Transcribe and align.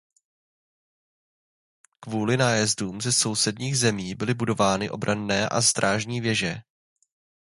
Kvůli 1.99 2.37
nájezdům 2.37 3.01
ze 3.01 3.11
sousedních 3.11 3.77
zemí 3.79 4.15
byly 4.15 4.33
budovány 4.33 4.89
obranné 4.89 5.49
a 5.49 5.61
strážní 5.61 6.21
věže. 6.21 6.61